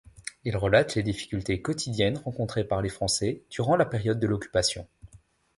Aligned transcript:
Ils 0.45 0.57
relatent 0.57 0.95
les 0.95 1.03
difficultés 1.03 1.61
quotidiennes 1.61 2.17
rencontrées 2.17 2.63
par 2.63 2.81
les 2.81 2.89
Français 2.89 3.43
durant 3.51 3.75
la 3.75 3.85
période 3.85 4.19
de 4.19 4.25
l'occupation. 4.25 4.87